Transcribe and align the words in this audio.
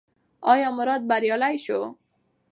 ایا 0.51 0.69
مراد 0.77 1.01
بریالی 1.09 1.55
شو؟ 1.65 1.79